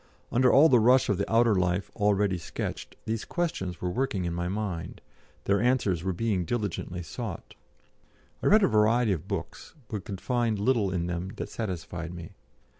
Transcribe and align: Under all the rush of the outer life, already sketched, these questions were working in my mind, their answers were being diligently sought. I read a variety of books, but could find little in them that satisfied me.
Under 0.31 0.51
all 0.51 0.67
the 0.67 0.79
rush 0.79 1.09
of 1.09 1.19
the 1.19 1.31
outer 1.31 1.53
life, 1.53 1.91
already 1.95 2.39
sketched, 2.39 2.95
these 3.05 3.23
questions 3.23 3.81
were 3.81 3.91
working 3.91 4.25
in 4.25 4.33
my 4.33 4.47
mind, 4.47 4.99
their 5.43 5.61
answers 5.61 6.03
were 6.03 6.11
being 6.11 6.43
diligently 6.43 7.03
sought. 7.03 7.53
I 8.41 8.47
read 8.47 8.63
a 8.63 8.67
variety 8.67 9.11
of 9.11 9.27
books, 9.27 9.75
but 9.89 10.03
could 10.05 10.19
find 10.19 10.57
little 10.57 10.89
in 10.91 11.05
them 11.05 11.33
that 11.35 11.49
satisfied 11.49 12.15
me. 12.15 12.31